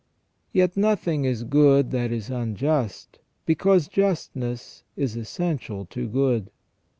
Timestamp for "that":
1.91-2.11